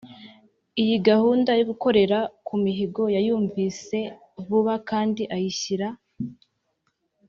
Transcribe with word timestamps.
Iyi 0.81 0.95
gahunda 1.07 1.51
yo 1.59 1.63
gukorera 1.69 2.17
ku 2.47 2.53
mihigo 2.63 3.03
yayumvise 3.15 3.97
vuba 4.45 4.73
kandi 4.89 5.21
ayishyira 5.35 5.87